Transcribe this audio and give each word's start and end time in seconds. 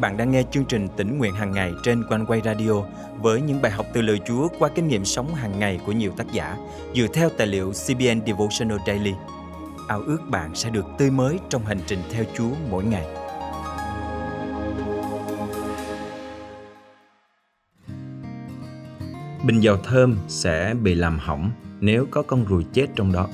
bạn 0.00 0.16
đang 0.16 0.30
nghe 0.30 0.42
chương 0.50 0.64
trình 0.64 0.88
tỉnh 0.96 1.18
nguyện 1.18 1.34
hàng 1.34 1.52
ngày 1.52 1.72
trên 1.82 2.04
quanh 2.04 2.26
quay 2.26 2.40
radio 2.44 2.72
với 3.20 3.40
những 3.40 3.62
bài 3.62 3.72
học 3.72 3.86
từ 3.92 4.02
lời 4.02 4.20
Chúa 4.26 4.48
qua 4.58 4.68
kinh 4.74 4.88
nghiệm 4.88 5.04
sống 5.04 5.34
hàng 5.34 5.58
ngày 5.58 5.80
của 5.86 5.92
nhiều 5.92 6.12
tác 6.16 6.32
giả 6.32 6.56
dựa 6.94 7.06
theo 7.14 7.28
tài 7.28 7.46
liệu 7.46 7.72
CBN 7.72 8.26
Devotional 8.26 8.78
Daily. 8.86 9.12
Ao 9.88 10.00
ước 10.00 10.18
bạn 10.30 10.54
sẽ 10.54 10.70
được 10.70 10.84
tươi 10.98 11.10
mới 11.10 11.38
trong 11.48 11.64
hành 11.64 11.78
trình 11.86 11.98
theo 12.10 12.24
Chúa 12.36 12.50
mỗi 12.70 12.84
ngày. 12.84 13.06
Bình 19.44 19.60
dầu 19.60 19.76
thơm 19.76 20.16
sẽ 20.28 20.74
bị 20.82 20.94
làm 20.94 21.18
hỏng 21.18 21.50
nếu 21.80 22.06
có 22.10 22.22
con 22.22 22.44
ruồi 22.44 22.64
chết 22.72 22.86
trong 22.96 23.12
đó. 23.12 23.28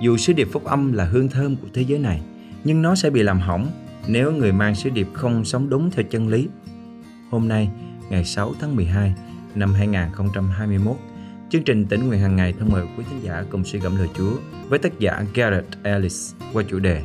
Dù 0.00 0.16
sứ 0.16 0.32
điệp 0.32 0.48
phúc 0.52 0.64
âm 0.64 0.92
là 0.92 1.04
hương 1.04 1.28
thơm 1.28 1.56
của 1.56 1.68
thế 1.74 1.82
giới 1.82 1.98
này, 1.98 2.22
nhưng 2.64 2.82
nó 2.82 2.94
sẽ 2.94 3.10
bị 3.10 3.22
làm 3.22 3.40
hỏng 3.40 3.70
nếu 4.08 4.32
người 4.32 4.52
mang 4.52 4.74
sứ 4.74 4.90
điệp 4.90 5.08
không 5.12 5.44
sống 5.44 5.68
đúng 5.68 5.90
theo 5.90 6.04
chân 6.10 6.28
lý. 6.28 6.48
Hôm 7.30 7.48
nay, 7.48 7.70
ngày 8.10 8.24
6 8.24 8.54
tháng 8.60 8.76
12 8.76 9.14
năm 9.54 9.74
2021, 9.74 10.96
chương 11.50 11.62
trình 11.62 11.86
tỉnh 11.86 12.08
nguyện 12.08 12.20
hàng 12.20 12.36
ngày 12.36 12.54
thân 12.58 12.68
mời 12.72 12.86
quý 12.96 13.04
khán 13.10 13.20
giả 13.20 13.44
cùng 13.50 13.64
suy 13.64 13.78
gẫm 13.78 13.96
lời 13.96 14.08
Chúa 14.14 14.32
với 14.68 14.78
tác 14.78 14.98
giả 14.98 15.24
Garrett 15.34 15.82
Ellis 15.82 16.34
qua 16.52 16.62
chủ 16.68 16.78
đề 16.78 17.02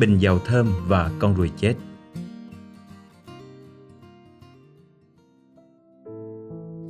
Bình 0.00 0.18
dầu 0.18 0.38
thơm 0.38 0.72
và 0.86 1.10
con 1.18 1.34
ruồi 1.34 1.50
chết. 1.56 1.74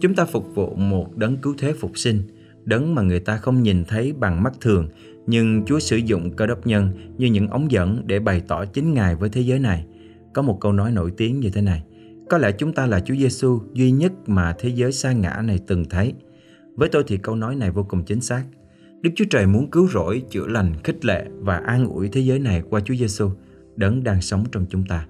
Chúng 0.01 0.15
ta 0.17 0.25
phục 0.25 0.55
vụ 0.55 0.75
một 0.75 1.17
đấng 1.17 1.37
cứu 1.37 1.55
thế 1.59 1.73
phục 1.73 1.99
sinh, 1.99 2.23
đấng 2.65 2.95
mà 2.95 3.03
người 3.03 3.21
ta 3.21 3.37
không 3.37 3.63
nhìn 3.63 3.85
thấy 3.85 4.13
bằng 4.13 4.43
mắt 4.43 4.53
thường 4.61 4.89
nhưng 5.27 5.65
Chúa 5.65 5.79
sử 5.79 5.97
dụng 5.97 6.31
cơ 6.37 6.47
đốc 6.47 6.67
nhân 6.67 6.91
như 7.19 7.27
những 7.27 7.49
ống 7.49 7.71
dẫn 7.71 8.03
để 8.07 8.21
bày 8.21 8.43
tỏ 8.49 8.65
chính 8.65 8.95
Ngài 8.95 9.15
với 9.15 9.31
thế 9.31 9.41
giới 9.41 9.59
này. 9.59 9.87
Có 10.35 10.43
một 10.43 10.59
câu 10.61 10.73
nói 10.73 10.93
nổi 10.93 11.13
tiếng 11.17 11.41
như 11.41 11.51
thế 11.51 11.63
này: 11.63 11.83
Có 12.31 12.39
lẽ 12.39 12.53
chúng 12.53 12.73
ta 12.73 12.87
là 12.87 13.01
Chúa 13.01 13.15
Giêsu 13.15 13.61
duy 13.73 13.91
nhất 13.91 14.13
mà 14.27 14.55
thế 14.59 14.69
giới 14.69 14.93
sa 14.93 15.13
ngã 15.13 15.43
này 15.45 15.61
từng 15.67 15.85
thấy. 15.85 16.13
Với 16.77 16.89
tôi 16.89 17.05
thì 17.07 17.17
câu 17.17 17.37
nói 17.37 17.57
này 17.57 17.71
vô 17.71 17.87
cùng 17.89 18.05
chính 18.05 18.21
xác. 18.21 18.45
Đức 19.01 19.11
Chúa 19.17 19.25
Trời 19.31 19.47
muốn 19.47 19.71
cứu 19.71 19.89
rỗi, 19.89 20.23
chữa 20.31 20.47
lành, 20.47 20.75
khích 20.85 21.05
lệ 21.05 21.27
và 21.39 21.57
an 21.57 21.87
ủi 21.87 22.09
thế 22.09 22.21
giới 22.21 22.39
này 22.39 22.63
qua 22.71 22.81
Chúa 22.81 22.95
Giêsu, 22.95 23.31
đấng 23.77 24.05
đang 24.05 24.23
sống 24.23 24.45
trong 24.53 24.67
chúng 24.71 24.85
ta. 24.87 25.07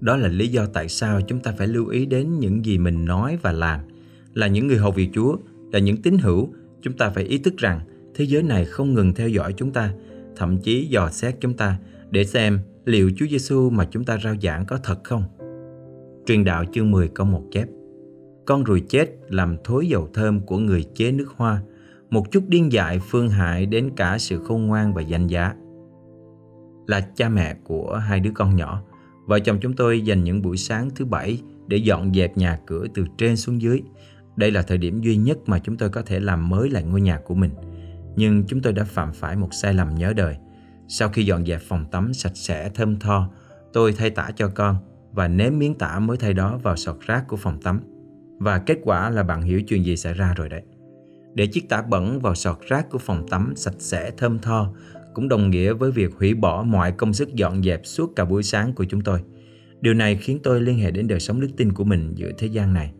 Đó 0.00 0.16
là 0.16 0.28
lý 0.28 0.48
do 0.48 0.66
tại 0.66 0.88
sao 0.88 1.20
chúng 1.20 1.40
ta 1.40 1.52
phải 1.58 1.66
lưu 1.66 1.88
ý 1.88 2.06
đến 2.06 2.38
những 2.38 2.64
gì 2.64 2.78
mình 2.78 3.04
nói 3.04 3.38
và 3.42 3.52
làm. 3.52 3.80
Là 4.34 4.46
những 4.46 4.66
người 4.66 4.76
hầu 4.76 4.92
việc 4.92 5.10
Chúa, 5.14 5.36
là 5.72 5.78
những 5.78 6.02
tín 6.02 6.18
hữu, 6.18 6.54
chúng 6.84 6.94
ta 6.94 7.10
phải 7.10 7.24
ý 7.24 7.38
thức 7.38 7.56
rằng 7.56 7.80
thế 8.14 8.24
giới 8.24 8.42
này 8.42 8.64
không 8.64 8.94
ngừng 8.94 9.14
theo 9.14 9.28
dõi 9.28 9.54
chúng 9.56 9.72
ta, 9.72 9.92
thậm 10.36 10.58
chí 10.58 10.86
dò 10.90 11.10
xét 11.10 11.34
chúng 11.40 11.54
ta 11.54 11.78
để 12.10 12.24
xem 12.24 12.58
liệu 12.84 13.10
Chúa 13.16 13.26
Giêsu 13.26 13.70
mà 13.70 13.84
chúng 13.90 14.04
ta 14.04 14.18
rao 14.24 14.34
giảng 14.42 14.66
có 14.66 14.78
thật 14.82 15.04
không. 15.04 15.24
Truyền 16.26 16.44
đạo 16.44 16.64
chương 16.72 16.90
10 16.90 17.08
câu 17.08 17.26
một 17.26 17.42
chép 17.52 17.68
Con 18.46 18.64
ruồi 18.64 18.80
chết 18.88 19.10
làm 19.28 19.56
thối 19.64 19.88
dầu 19.88 20.08
thơm 20.14 20.40
của 20.40 20.58
người 20.58 20.84
chế 20.94 21.12
nước 21.12 21.28
hoa, 21.36 21.62
một 22.10 22.30
chút 22.30 22.44
điên 22.48 22.72
dại 22.72 23.00
phương 23.10 23.28
hại 23.28 23.66
đến 23.66 23.90
cả 23.96 24.18
sự 24.18 24.38
khôn 24.44 24.66
ngoan 24.66 24.94
và 24.94 25.02
danh 25.02 25.26
giá. 25.26 25.54
Là 26.86 27.00
cha 27.00 27.28
mẹ 27.28 27.56
của 27.64 27.96
hai 27.96 28.20
đứa 28.20 28.30
con 28.34 28.56
nhỏ, 28.56 28.82
vợ 29.26 29.38
chồng 29.38 29.58
chúng 29.60 29.72
tôi 29.72 30.00
dành 30.00 30.24
những 30.24 30.42
buổi 30.42 30.56
sáng 30.56 30.90
thứ 30.94 31.04
bảy 31.04 31.40
để 31.66 31.76
dọn 31.76 32.14
dẹp 32.14 32.36
nhà 32.36 32.60
cửa 32.66 32.86
từ 32.94 33.04
trên 33.18 33.36
xuống 33.36 33.62
dưới. 33.62 33.82
Đây 34.36 34.50
là 34.50 34.62
thời 34.62 34.78
điểm 34.78 35.00
duy 35.00 35.16
nhất 35.16 35.38
mà 35.46 35.58
chúng 35.58 35.76
tôi 35.76 35.88
có 35.88 36.02
thể 36.02 36.20
làm 36.20 36.48
mới 36.48 36.70
lại 36.70 36.82
ngôi 36.82 37.00
nhà 37.00 37.18
của 37.24 37.34
mình– 37.34 37.50
nhưng 38.16 38.44
chúng 38.46 38.62
tôi 38.62 38.72
đã 38.72 38.84
phạm 38.84 39.12
phải 39.12 39.36
một 39.36 39.54
sai 39.54 39.74
lầm 39.74 39.94
nhớ 39.94 40.12
đời. 40.16 40.36
Sau 40.88 41.08
khi 41.08 41.24
dọn 41.24 41.46
dẹp 41.46 41.60
phòng 41.60 41.84
tắm 41.90 42.14
sạch 42.14 42.32
sẽ 42.34 42.70
thơm 42.74 42.98
tho, 42.98 43.30
tôi 43.72 43.92
thay 43.92 44.10
tả 44.10 44.30
cho 44.36 44.48
con 44.48 44.76
và 45.12 45.28
ném 45.28 45.58
miếng 45.58 45.74
tả 45.74 45.98
mới 45.98 46.16
thay 46.16 46.32
đó 46.32 46.58
vào 46.62 46.76
sọt 46.76 47.00
rác 47.00 47.24
của 47.28 47.36
phòng 47.36 47.60
tắm. 47.60 47.80
Và 48.38 48.58
kết 48.58 48.78
quả 48.82 49.10
là 49.10 49.22
bạn 49.22 49.42
hiểu 49.42 49.62
chuyện 49.62 49.84
gì 49.84 49.96
xảy 49.96 50.14
ra 50.14 50.34
rồi 50.36 50.48
đấy. 50.48 50.62
Để 51.34 51.46
chiếc 51.46 51.68
tả 51.68 51.82
bẩn 51.82 52.20
vào 52.20 52.34
sọt 52.34 52.60
rác 52.68 52.90
của 52.90 52.98
phòng 52.98 53.26
tắm 53.28 53.52
sạch 53.56 53.74
sẽ 53.78 54.10
thơm 54.16 54.38
tho 54.38 54.72
cũng 55.14 55.28
đồng 55.28 55.50
nghĩa 55.50 55.72
với 55.72 55.90
việc 55.90 56.14
hủy 56.18 56.34
bỏ 56.34 56.62
mọi 56.62 56.92
công 56.92 57.12
sức 57.12 57.34
dọn 57.34 57.62
dẹp 57.62 57.80
suốt 57.84 58.12
cả 58.16 58.24
buổi 58.24 58.42
sáng 58.42 58.72
của 58.72 58.84
chúng 58.84 59.00
tôi. 59.00 59.20
Điều 59.80 59.94
này 59.94 60.16
khiến 60.16 60.38
tôi 60.42 60.60
liên 60.60 60.78
hệ 60.78 60.90
đến 60.90 61.08
đời 61.08 61.20
sống 61.20 61.40
đức 61.40 61.48
tin 61.56 61.72
của 61.72 61.84
mình 61.84 62.14
giữa 62.14 62.32
thế 62.38 62.46
gian 62.46 62.74
này. 62.74 62.92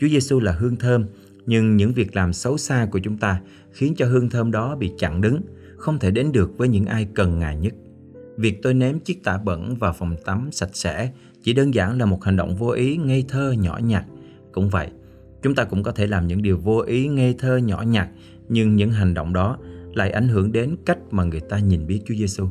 Chúa 0.00 0.08
Giêsu 0.08 0.40
là 0.40 0.52
hương 0.52 0.76
thơm 0.76 1.04
nhưng 1.46 1.76
những 1.76 1.92
việc 1.92 2.16
làm 2.16 2.32
xấu 2.32 2.58
xa 2.58 2.88
của 2.90 2.98
chúng 2.98 3.18
ta 3.18 3.40
khiến 3.72 3.94
cho 3.96 4.06
hương 4.06 4.30
thơm 4.30 4.50
đó 4.50 4.76
bị 4.76 4.92
chặn 4.98 5.20
đứng, 5.20 5.40
không 5.76 5.98
thể 5.98 6.10
đến 6.10 6.32
được 6.32 6.58
với 6.58 6.68
những 6.68 6.86
ai 6.86 7.08
cần 7.14 7.38
Ngài 7.38 7.56
nhất. 7.56 7.74
Việc 8.36 8.62
tôi 8.62 8.74
ném 8.74 9.00
chiếc 9.00 9.24
tả 9.24 9.38
bẩn 9.38 9.76
vào 9.76 9.92
phòng 9.92 10.16
tắm 10.24 10.48
sạch 10.52 10.70
sẽ 10.72 11.12
chỉ 11.42 11.52
đơn 11.52 11.74
giản 11.74 11.98
là 11.98 12.06
một 12.06 12.24
hành 12.24 12.36
động 12.36 12.56
vô 12.56 12.68
ý 12.70 12.96
ngây 12.96 13.24
thơ 13.28 13.52
nhỏ 13.52 13.78
nhặt. 13.82 14.04
Cũng 14.52 14.68
vậy, 14.68 14.88
chúng 15.42 15.54
ta 15.54 15.64
cũng 15.64 15.82
có 15.82 15.92
thể 15.92 16.06
làm 16.06 16.26
những 16.26 16.42
điều 16.42 16.58
vô 16.58 16.80
ý 16.80 17.08
ngây 17.08 17.34
thơ 17.38 17.56
nhỏ 17.56 17.82
nhặt, 17.82 18.08
nhưng 18.48 18.76
những 18.76 18.90
hành 18.90 19.14
động 19.14 19.32
đó 19.32 19.58
lại 19.94 20.10
ảnh 20.10 20.28
hưởng 20.28 20.52
đến 20.52 20.76
cách 20.86 20.98
mà 21.10 21.24
người 21.24 21.40
ta 21.40 21.58
nhìn 21.58 21.86
biết 21.86 22.00
Chúa 22.06 22.14
Giêsu. 22.14 22.48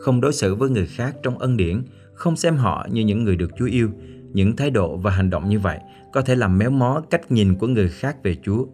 Không 0.00 0.20
đối 0.20 0.32
xử 0.32 0.54
với 0.54 0.70
người 0.70 0.86
khác 0.86 1.16
trong 1.22 1.38
ân 1.38 1.56
điển, 1.56 1.82
không 2.14 2.36
xem 2.36 2.56
họ 2.56 2.86
như 2.90 3.02
những 3.02 3.24
người 3.24 3.36
được 3.36 3.50
Chúa 3.58 3.66
yêu, 3.66 3.90
những 4.36 4.56
thái 4.56 4.70
độ 4.70 4.96
và 4.96 5.10
hành 5.10 5.30
động 5.30 5.48
như 5.48 5.58
vậy 5.58 5.78
có 6.12 6.22
thể 6.22 6.34
làm 6.34 6.58
méo 6.58 6.70
mó 6.70 7.02
cách 7.10 7.32
nhìn 7.32 7.54
của 7.54 7.66
người 7.66 7.88
khác 7.88 8.16
về 8.22 8.36
Chúa. 8.42 8.66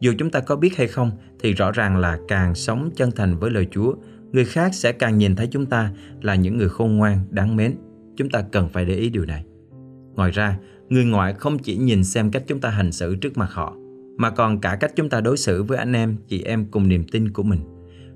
Dù 0.00 0.12
chúng 0.18 0.30
ta 0.30 0.40
có 0.40 0.56
biết 0.56 0.76
hay 0.76 0.88
không 0.88 1.10
thì 1.40 1.52
rõ 1.52 1.72
ràng 1.72 1.96
là 1.96 2.18
càng 2.28 2.54
sống 2.54 2.90
chân 2.96 3.10
thành 3.16 3.38
với 3.38 3.50
lời 3.50 3.66
Chúa, 3.70 3.94
người 4.32 4.44
khác 4.44 4.74
sẽ 4.74 4.92
càng 4.92 5.18
nhìn 5.18 5.36
thấy 5.36 5.46
chúng 5.46 5.66
ta 5.66 5.92
là 6.20 6.34
những 6.34 6.58
người 6.58 6.68
khôn 6.68 6.96
ngoan, 6.96 7.18
đáng 7.30 7.56
mến. 7.56 7.74
Chúng 8.16 8.30
ta 8.30 8.42
cần 8.52 8.68
phải 8.68 8.84
để 8.84 8.94
ý 8.94 9.10
điều 9.10 9.24
này. 9.24 9.44
Ngoài 10.14 10.30
ra, 10.30 10.58
người 10.88 11.04
ngoại 11.04 11.34
không 11.34 11.58
chỉ 11.58 11.76
nhìn 11.76 12.04
xem 12.04 12.30
cách 12.30 12.42
chúng 12.46 12.60
ta 12.60 12.68
hành 12.68 12.92
xử 12.92 13.16
trước 13.16 13.38
mặt 13.38 13.50
họ, 13.50 13.76
mà 14.16 14.30
còn 14.30 14.60
cả 14.60 14.76
cách 14.80 14.92
chúng 14.96 15.08
ta 15.08 15.20
đối 15.20 15.36
xử 15.36 15.62
với 15.62 15.78
anh 15.78 15.92
em, 15.92 16.16
chị 16.28 16.42
em 16.42 16.66
cùng 16.70 16.88
niềm 16.88 17.04
tin 17.12 17.30
của 17.30 17.42
mình. 17.42 17.60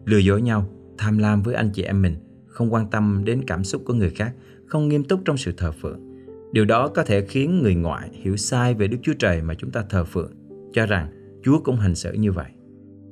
Lừa 0.04 0.18
dối 0.18 0.42
nhau, 0.42 0.68
tham 0.98 1.18
lam 1.18 1.42
với 1.42 1.54
anh 1.54 1.70
chị 1.70 1.82
em 1.82 2.02
mình, 2.02 2.16
không 2.46 2.74
quan 2.74 2.90
tâm 2.90 3.22
đến 3.24 3.42
cảm 3.46 3.64
xúc 3.64 3.82
của 3.84 3.94
người 3.94 4.10
khác, 4.10 4.32
không 4.66 4.88
nghiêm 4.88 5.04
túc 5.04 5.20
trong 5.24 5.36
sự 5.36 5.52
thờ 5.56 5.72
phượng 5.72 6.05
Điều 6.56 6.64
đó 6.64 6.88
có 6.88 7.04
thể 7.04 7.26
khiến 7.26 7.62
người 7.62 7.74
ngoại 7.74 8.10
hiểu 8.12 8.36
sai 8.36 8.74
về 8.74 8.88
Đức 8.88 8.96
Chúa 9.02 9.12
Trời 9.18 9.42
mà 9.42 9.54
chúng 9.54 9.70
ta 9.70 9.84
thờ 9.88 10.04
phượng, 10.04 10.32
cho 10.72 10.86
rằng 10.86 11.08
Chúa 11.44 11.60
cũng 11.60 11.76
hành 11.76 11.94
xử 11.94 12.12
như 12.12 12.32
vậy. 12.32 12.50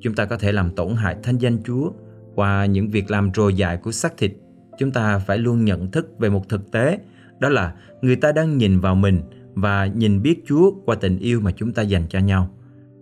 Chúng 0.00 0.14
ta 0.14 0.24
có 0.24 0.36
thể 0.36 0.52
làm 0.52 0.70
tổn 0.70 0.94
hại 0.94 1.16
thanh 1.22 1.38
danh 1.38 1.58
Chúa 1.64 1.90
qua 2.34 2.66
những 2.66 2.90
việc 2.90 3.10
làm 3.10 3.32
trồi 3.32 3.54
dại 3.54 3.76
của 3.76 3.92
xác 3.92 4.16
thịt. 4.16 4.32
Chúng 4.78 4.90
ta 4.90 5.18
phải 5.18 5.38
luôn 5.38 5.64
nhận 5.64 5.90
thức 5.90 6.18
về 6.18 6.30
một 6.30 6.48
thực 6.48 6.72
tế, 6.72 6.98
đó 7.40 7.48
là 7.48 7.74
người 8.02 8.16
ta 8.16 8.32
đang 8.32 8.58
nhìn 8.58 8.80
vào 8.80 8.94
mình 8.94 9.20
và 9.54 9.86
nhìn 9.86 10.22
biết 10.22 10.42
Chúa 10.46 10.70
qua 10.84 10.94
tình 10.94 11.18
yêu 11.18 11.40
mà 11.40 11.50
chúng 11.50 11.72
ta 11.72 11.82
dành 11.82 12.06
cho 12.08 12.18
nhau. 12.18 12.50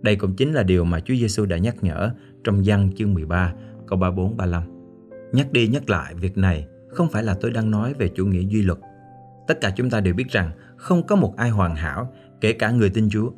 Đây 0.01 0.15
cũng 0.15 0.35
chính 0.35 0.53
là 0.53 0.63
điều 0.63 0.85
mà 0.85 0.99
Chúa 0.99 1.15
Giêsu 1.15 1.45
đã 1.45 1.57
nhắc 1.57 1.75
nhở 1.83 2.11
trong 2.43 2.61
văn 2.65 2.89
chương 2.95 3.13
13, 3.13 3.53
câu 3.87 3.99
34 3.99 4.37
35. 4.37 4.63
Nhắc 5.33 5.51
đi 5.51 5.67
nhắc 5.67 5.89
lại 5.89 6.15
việc 6.15 6.37
này 6.37 6.67
không 6.89 7.09
phải 7.09 7.23
là 7.23 7.33
tôi 7.41 7.51
đang 7.51 7.71
nói 7.71 7.93
về 7.93 8.09
chủ 8.15 8.25
nghĩa 8.25 8.43
duy 8.49 8.61
luật 8.61 8.79
Tất 9.47 9.61
cả 9.61 9.69
chúng 9.75 9.89
ta 9.89 9.99
đều 9.99 10.13
biết 10.13 10.29
rằng 10.29 10.51
không 10.77 11.07
có 11.07 11.15
một 11.15 11.33
ai 11.37 11.49
hoàn 11.49 11.75
hảo, 11.75 12.13
kể 12.41 12.53
cả 12.53 12.71
người 12.71 12.89
tin 12.89 13.09
Chúa. 13.09 13.31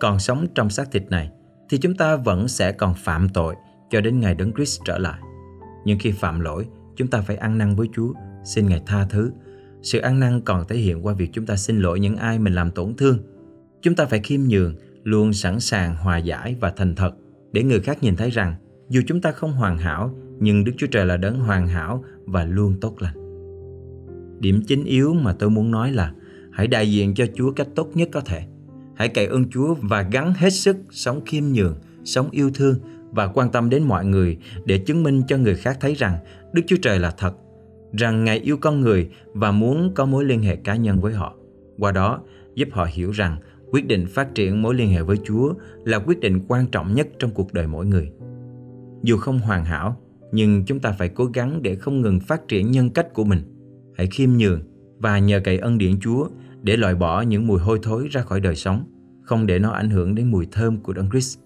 Còn 0.00 0.18
sống 0.18 0.46
trong 0.54 0.70
xác 0.70 0.90
thịt 0.92 1.10
này, 1.10 1.30
thì 1.70 1.78
chúng 1.78 1.94
ta 1.94 2.16
vẫn 2.16 2.48
sẽ 2.48 2.72
còn 2.72 2.94
phạm 2.94 3.28
tội 3.28 3.54
cho 3.90 4.00
đến 4.00 4.20
ngày 4.20 4.34
Đấng 4.34 4.52
Christ 4.52 4.80
trở 4.84 4.98
lại. 4.98 5.20
Nhưng 5.84 5.98
khi 5.98 6.12
phạm 6.12 6.40
lỗi, 6.40 6.68
chúng 6.96 7.08
ta 7.08 7.20
phải 7.20 7.36
ăn 7.36 7.58
năn 7.58 7.76
với 7.76 7.88
Chúa, 7.94 8.12
xin 8.44 8.68
Ngài 8.68 8.82
tha 8.86 9.06
thứ. 9.10 9.32
Sự 9.82 9.98
ăn 9.98 10.20
năn 10.20 10.40
còn 10.40 10.64
thể 10.68 10.76
hiện 10.76 11.06
qua 11.06 11.14
việc 11.14 11.30
chúng 11.32 11.46
ta 11.46 11.56
xin 11.56 11.78
lỗi 11.78 12.00
những 12.00 12.16
ai 12.16 12.38
mình 12.38 12.54
làm 12.54 12.70
tổn 12.70 12.94
thương. 12.94 13.18
Chúng 13.82 13.94
ta 13.94 14.04
phải 14.04 14.20
khiêm 14.20 14.40
nhường, 14.40 14.74
luôn 15.02 15.32
sẵn 15.32 15.60
sàng 15.60 15.96
hòa 15.96 16.18
giải 16.18 16.56
và 16.60 16.72
thành 16.76 16.94
thật 16.94 17.14
để 17.52 17.62
người 17.62 17.80
khác 17.80 18.02
nhìn 18.02 18.16
thấy 18.16 18.30
rằng 18.30 18.54
dù 18.88 19.02
chúng 19.06 19.20
ta 19.20 19.32
không 19.32 19.52
hoàn 19.52 19.78
hảo, 19.78 20.14
nhưng 20.40 20.64
Đức 20.64 20.72
Chúa 20.76 20.86
Trời 20.86 21.06
là 21.06 21.16
đấng 21.16 21.40
hoàn 21.40 21.66
hảo 21.68 22.04
và 22.26 22.44
luôn 22.44 22.80
tốt 22.80 22.96
lành. 22.98 23.21
Điểm 24.42 24.62
chính 24.66 24.84
yếu 24.84 25.14
mà 25.14 25.32
tôi 25.32 25.50
muốn 25.50 25.70
nói 25.70 25.92
là 25.92 26.12
hãy 26.50 26.66
đại 26.66 26.92
diện 26.92 27.14
cho 27.14 27.26
Chúa 27.34 27.52
cách 27.52 27.68
tốt 27.74 27.90
nhất 27.94 28.08
có 28.12 28.20
thể. 28.20 28.42
Hãy 28.94 29.08
cậy 29.08 29.26
ơn 29.26 29.50
Chúa 29.50 29.74
và 29.74 30.02
gắn 30.02 30.32
hết 30.36 30.50
sức 30.50 30.76
sống 30.90 31.20
khiêm 31.26 31.44
nhường, 31.44 31.74
sống 32.04 32.28
yêu 32.30 32.50
thương 32.54 32.74
và 33.10 33.26
quan 33.26 33.52
tâm 33.52 33.70
đến 33.70 33.82
mọi 33.82 34.04
người 34.04 34.38
để 34.64 34.78
chứng 34.78 35.02
minh 35.02 35.22
cho 35.28 35.36
người 35.36 35.54
khác 35.54 35.76
thấy 35.80 35.94
rằng 35.94 36.16
Đức 36.52 36.62
Chúa 36.66 36.76
Trời 36.82 36.98
là 36.98 37.10
thật, 37.10 37.34
rằng 37.92 38.24
Ngài 38.24 38.38
yêu 38.38 38.56
con 38.56 38.80
người 38.80 39.08
và 39.32 39.50
muốn 39.50 39.92
có 39.94 40.04
mối 40.04 40.24
liên 40.24 40.42
hệ 40.42 40.56
cá 40.56 40.76
nhân 40.76 41.00
với 41.00 41.12
họ. 41.12 41.34
Qua 41.78 41.92
đó, 41.92 42.20
giúp 42.54 42.68
họ 42.72 42.88
hiểu 42.92 43.10
rằng 43.10 43.36
quyết 43.70 43.86
định 43.86 44.06
phát 44.06 44.34
triển 44.34 44.62
mối 44.62 44.74
liên 44.74 44.90
hệ 44.90 45.02
với 45.02 45.16
Chúa 45.24 45.54
là 45.84 45.98
quyết 45.98 46.20
định 46.20 46.40
quan 46.48 46.66
trọng 46.66 46.94
nhất 46.94 47.08
trong 47.18 47.30
cuộc 47.30 47.52
đời 47.52 47.66
mỗi 47.66 47.86
người. 47.86 48.10
Dù 49.02 49.16
không 49.16 49.38
hoàn 49.38 49.64
hảo, 49.64 49.96
nhưng 50.32 50.64
chúng 50.64 50.80
ta 50.80 50.92
phải 50.92 51.08
cố 51.08 51.24
gắng 51.24 51.62
để 51.62 51.74
không 51.74 52.00
ngừng 52.00 52.20
phát 52.20 52.48
triển 52.48 52.70
nhân 52.70 52.90
cách 52.90 53.14
của 53.14 53.24
mình 53.24 53.51
hãy 53.96 54.06
khiêm 54.06 54.30
nhường 54.30 54.60
và 54.98 55.18
nhờ 55.18 55.40
cậy 55.44 55.58
ân 55.58 55.78
điển 55.78 56.00
Chúa 56.00 56.28
để 56.62 56.76
loại 56.76 56.94
bỏ 56.94 57.20
những 57.20 57.46
mùi 57.46 57.60
hôi 57.60 57.78
thối 57.82 58.08
ra 58.10 58.22
khỏi 58.22 58.40
đời 58.40 58.56
sống, 58.56 58.84
không 59.22 59.46
để 59.46 59.58
nó 59.58 59.70
ảnh 59.70 59.90
hưởng 59.90 60.14
đến 60.14 60.30
mùi 60.30 60.46
thơm 60.52 60.80
của 60.80 60.92
Đấng 60.92 61.10
Christ. 61.10 61.38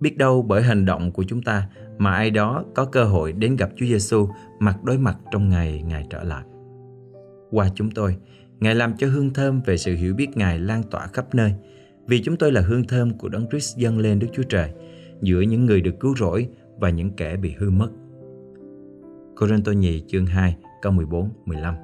Biết 0.00 0.18
đâu 0.18 0.42
bởi 0.42 0.62
hành 0.62 0.84
động 0.84 1.12
của 1.12 1.22
chúng 1.22 1.42
ta 1.42 1.68
mà 1.98 2.12
ai 2.12 2.30
đó 2.30 2.64
có 2.74 2.84
cơ 2.84 3.04
hội 3.04 3.32
đến 3.32 3.56
gặp 3.56 3.70
Chúa 3.76 3.86
Giêsu 3.86 4.28
mặt 4.60 4.84
đối 4.84 4.98
mặt 4.98 5.16
trong 5.32 5.48
ngày 5.48 5.82
Ngài 5.82 6.06
trở 6.10 6.22
lại. 6.22 6.44
Qua 7.50 7.68
chúng 7.74 7.90
tôi, 7.90 8.16
Ngài 8.60 8.74
làm 8.74 8.96
cho 8.96 9.06
hương 9.06 9.32
thơm 9.32 9.60
về 9.66 9.76
sự 9.76 9.94
hiểu 9.94 10.14
biết 10.14 10.36
Ngài 10.36 10.58
lan 10.58 10.82
tỏa 10.90 11.06
khắp 11.06 11.34
nơi. 11.34 11.54
Vì 12.06 12.22
chúng 12.22 12.36
tôi 12.36 12.52
là 12.52 12.60
hương 12.60 12.84
thơm 12.84 13.18
của 13.18 13.28
Đấng 13.28 13.48
Christ 13.50 13.76
dâng 13.76 13.98
lên 13.98 14.18
Đức 14.18 14.28
Chúa 14.32 14.42
Trời 14.42 14.70
giữa 15.22 15.40
những 15.40 15.66
người 15.66 15.80
được 15.80 16.00
cứu 16.00 16.14
rỗi 16.16 16.48
và 16.78 16.90
những 16.90 17.10
kẻ 17.10 17.36
bị 17.36 17.54
hư 17.58 17.70
mất. 17.70 17.88
Cô-rinh-tô 19.36 19.72
nhì 19.72 20.04
chương 20.08 20.26
2 20.26 20.56
câu 20.82 20.92
14 20.92 21.30
15 21.44 21.83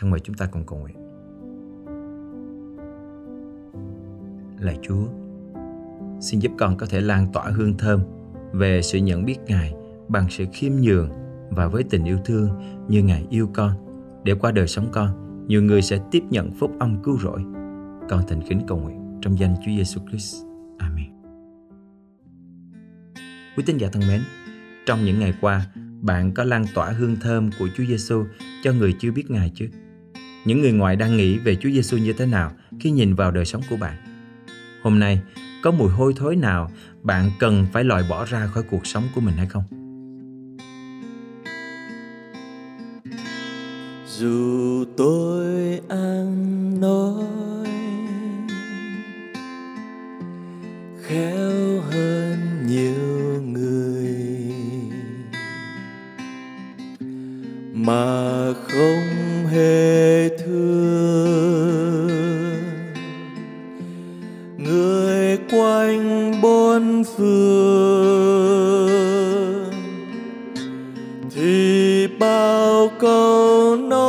Thân 0.00 0.10
mời 0.10 0.20
chúng 0.20 0.36
ta 0.36 0.46
cùng 0.46 0.64
cầu 0.66 0.78
nguyện. 0.78 0.96
Lạy 4.60 4.78
Chúa, 4.82 5.06
xin 6.20 6.40
giúp 6.40 6.52
con 6.58 6.76
có 6.76 6.86
thể 6.86 7.00
lan 7.00 7.26
tỏa 7.32 7.44
hương 7.44 7.76
thơm 7.78 8.00
về 8.52 8.82
sự 8.82 8.98
nhận 8.98 9.24
biết 9.24 9.36
Ngài 9.46 9.74
bằng 10.08 10.26
sự 10.30 10.44
khiêm 10.52 10.72
nhường 10.72 11.10
và 11.50 11.68
với 11.68 11.84
tình 11.90 12.04
yêu 12.04 12.18
thương 12.24 12.48
như 12.88 13.02
Ngài 13.02 13.26
yêu 13.30 13.50
con 13.54 13.72
để 14.24 14.34
qua 14.34 14.52
đời 14.52 14.66
sống 14.66 14.88
con 14.92 15.08
nhiều 15.48 15.62
người 15.62 15.82
sẽ 15.82 15.98
tiếp 16.10 16.22
nhận 16.30 16.52
phúc 16.52 16.72
âm 16.78 17.02
cứu 17.02 17.18
rỗi 17.18 17.44
con 18.08 18.22
thành 18.28 18.42
kính 18.48 18.60
cầu 18.68 18.78
nguyện 18.78 19.18
trong 19.22 19.38
danh 19.38 19.54
Chúa 19.56 19.72
Giêsu 19.76 20.00
Christ. 20.08 20.36
Amen. 20.78 21.12
Quý 23.56 23.62
tín 23.66 23.76
giả 23.76 23.88
thân 23.92 24.02
mến, 24.08 24.20
trong 24.86 25.04
những 25.04 25.20
ngày 25.20 25.34
qua, 25.40 25.66
bạn 26.00 26.34
có 26.34 26.44
lan 26.44 26.64
tỏa 26.74 26.90
hương 26.90 27.16
thơm 27.20 27.50
của 27.58 27.68
Chúa 27.76 27.84
Giêsu 27.84 28.24
cho 28.62 28.72
người 28.72 28.94
chưa 29.00 29.12
biết 29.12 29.30
Ngài 29.30 29.52
chứ? 29.54 29.68
Những 30.44 30.60
người 30.60 30.72
ngoại 30.72 30.96
đang 30.96 31.16
nghĩ 31.16 31.38
về 31.38 31.56
Chúa 31.56 31.70
Giêsu 31.70 31.96
như 31.96 32.12
thế 32.12 32.26
nào 32.26 32.52
khi 32.80 32.90
nhìn 32.90 33.14
vào 33.14 33.30
đời 33.30 33.44
sống 33.44 33.62
của 33.70 33.76
bạn? 33.76 33.96
Hôm 34.82 34.98
nay, 34.98 35.20
có 35.62 35.70
mùi 35.70 35.88
hôi 35.88 36.14
thối 36.16 36.36
nào 36.36 36.70
bạn 37.02 37.30
cần 37.38 37.66
phải 37.72 37.84
loại 37.84 38.02
bỏ 38.10 38.24
ra 38.24 38.46
khỏi 38.46 38.62
cuộc 38.70 38.86
sống 38.86 39.04
của 39.14 39.20
mình 39.20 39.36
hay 39.36 39.46
không? 39.46 39.64
dù 44.18 44.84
tôi 44.96 45.80
ăn 45.88 46.80
nói 46.80 47.33
người 64.64 65.38
quanh 65.50 66.32
bốn 66.42 67.02
phương 67.16 68.04
thì 71.34 72.06
bao 72.18 72.90
câu 72.98 73.76
nói 73.76 74.04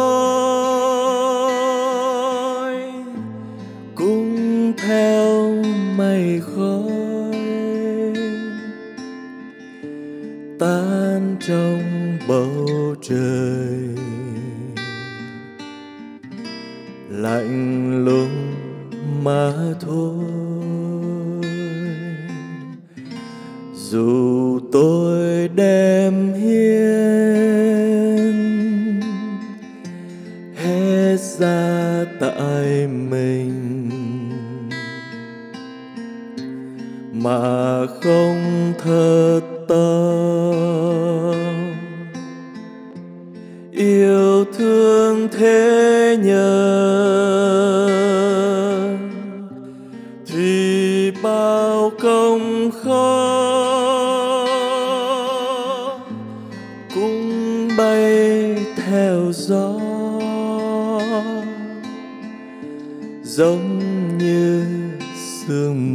cũng 3.95 4.73
theo 4.77 5.63
mây 5.97 6.41
khói 6.55 6.95
tan 10.59 11.35
trong 11.47 12.17
bầu 12.27 12.95
trời. 13.01 13.95
Lạnh 17.09 18.05
lùng 18.05 18.53
mà 19.23 19.53
thôi. 19.81 20.44
Dù 23.89 24.59
tôi 24.71 25.47
đem 25.47 26.33
hiến 26.33 26.54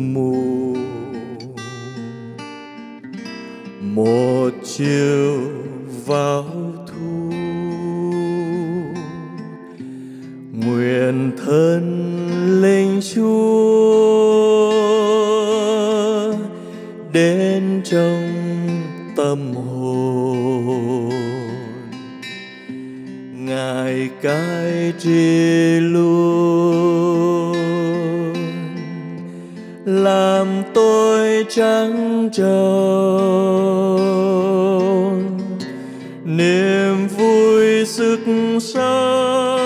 mù. 0.00 0.76
Một 3.80 4.50
chiều 4.64 5.40
vào 6.06 6.44
thu, 6.86 7.32
nguyện 10.52 11.30
thân 11.44 11.84
linh 12.62 13.00
chúa 13.14 14.70
đến 17.12 17.82
trong 17.84 18.28
tâm 19.16 19.54
hồn. 19.54 21.10
Ngài 23.34 24.10
cai 24.22 24.92
trị 24.98 25.80
luôn. 25.80 26.29
Trắng 31.50 32.28
tròn, 32.32 32.50
niềm 36.24 37.08
vui 37.08 37.86
sức 37.86 38.20
sống 38.60 39.60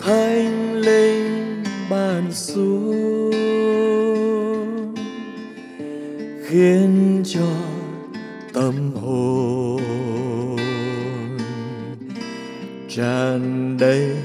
thanh 0.00 0.74
linh 0.74 1.62
ban 1.90 2.32
xuống, 2.32 3.30
khiến 6.48 7.22
cho 7.24 7.48
tâm 8.52 8.92
hồn 8.94 9.80
tràn 12.88 13.76
đầy 13.80 14.16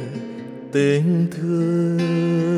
tình 0.71 1.27
thương 1.31 2.56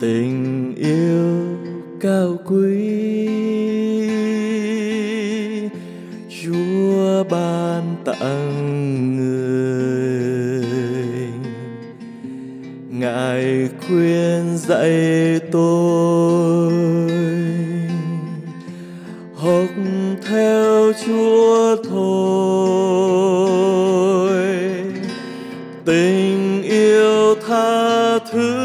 tình 0.00 0.74
yêu 0.76 1.58
cao 2.00 2.36
quý. 2.46 3.28
Chúa 6.42 7.24
ban 7.30 7.96
tặng 8.04 9.16
người. 9.16 10.64
Ngài 12.90 13.68
khuyên 13.86 14.58
dạy 14.58 15.40
tôi. 15.52 16.72
Học 19.34 19.68
theo 20.28 20.92
chúa 21.06 21.76
thôi. 21.90 22.30
Tình 25.84 26.62
yêu 26.62 27.34
tha 27.46 28.18
thứ 28.32 28.59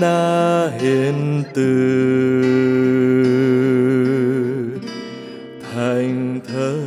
na 0.00 0.70
hiền 0.80 1.42
từ. 1.54 1.70
Thành 5.74 6.40
thơ 6.48 6.78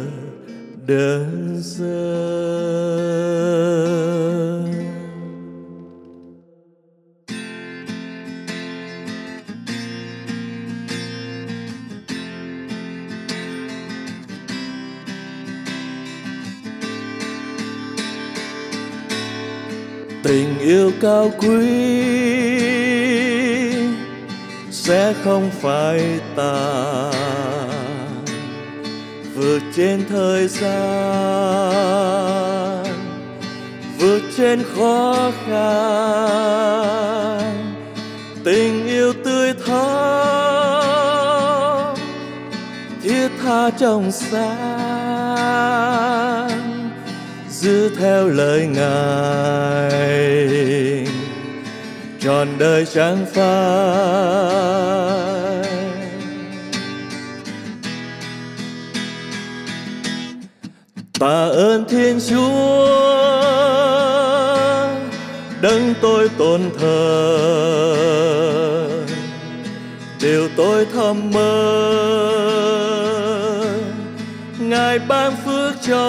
đơn 0.88 1.62
sơ. 1.64 2.14
Tình 20.24 20.60
yêu 20.60 20.92
cao 21.02 21.32
quý 21.38 22.77
sẽ 24.88 25.14
không 25.24 25.52
phải 25.62 26.20
ta. 26.36 27.12
Vượt 29.36 29.62
trên 29.76 30.06
thời 30.10 30.48
gian, 30.48 30.74
vượt 34.00 34.22
trên 34.38 34.64
khó 34.76 35.32
khăn. 35.46 36.68
Tình 38.44 38.88
yêu 38.88 39.14
tươi 39.26 39.54
thắm, 39.66 40.86
thiết 43.04 43.30
tha 43.44 43.70
trong 43.70 44.12
sáng. 44.12 44.48
Giữ 47.50 47.96
theo 47.96 48.28
lời 48.28 48.68
ngài 48.68 49.98
trọn 52.28 52.48
đời 52.58 52.86
chẳng 52.86 53.26
phai. 53.26 53.44
Tạ 61.20 61.48
ơn 61.52 61.86
thiên 61.90 62.20
chúa, 62.30 62.88
đấng 65.62 65.94
tôi 66.02 66.30
tôn 66.38 66.62
thờ. 66.80 67.38
Điều 70.22 70.50
tôi 70.58 70.86
thầm 70.94 71.32
mơ, 71.34 71.74
ngài 74.60 75.00
ban 75.00 75.34
phước 75.46 75.74
cho 75.88 76.04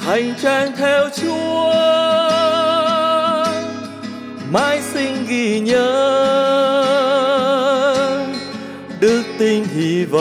hành 0.00 0.34
trang 0.42 0.72
theo 0.76 1.08
chúa. 1.22 1.79
Ghi 5.30 5.60
nhớ. 5.60 5.90
Đức 9.00 9.22
tin 9.38 9.64
hy 9.64 10.04
vọng 10.04 10.20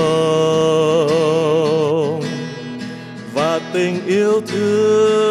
và 3.33 3.59
tình 3.73 4.05
yêu 4.05 4.41
thương 4.47 5.29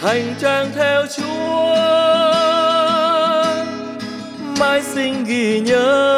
hành 0.00 0.34
trang 0.40 0.70
theo 0.74 1.04
chúa. 1.16 1.76
Mãi 4.60 4.82
sinh 4.82 5.24
ghi 5.24 5.60
nhớ. 5.60 6.17